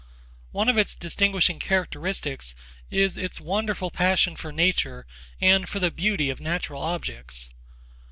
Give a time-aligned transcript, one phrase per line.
[0.49, 2.55] One of its distinguishing characteristics
[2.89, 5.05] is its wonderful passion for nature
[5.39, 7.51] and for the beauty of natural objects.